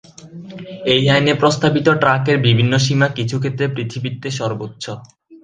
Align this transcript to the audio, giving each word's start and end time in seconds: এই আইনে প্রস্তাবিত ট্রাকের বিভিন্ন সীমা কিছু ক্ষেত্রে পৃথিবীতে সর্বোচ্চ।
এই 0.93 1.03
আইনে 1.09 1.33
প্রস্তাবিত 1.33 1.87
ট্রাকের 2.01 2.37
বিভিন্ন 2.39 2.73
সীমা 2.77 3.07
কিছু 3.17 3.35
ক্ষেত্রে 3.39 3.65
পৃথিবীতে 3.75 4.29
সর্বোচ্চ। 4.31 4.83